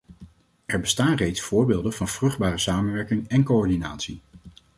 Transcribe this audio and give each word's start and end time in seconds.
Er 0.65 0.79
bestaan 0.79 1.15
reeds 1.15 1.41
voorbeelden 1.41 1.93
van 1.93 2.07
vruchtbare 2.07 2.57
samenwerking 2.57 3.27
en 3.27 3.43
coördinatie. 3.43 4.19